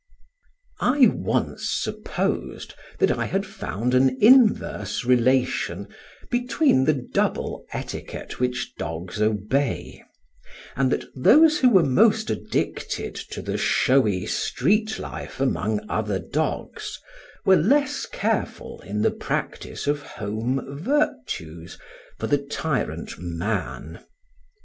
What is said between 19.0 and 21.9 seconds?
the practice of home virtues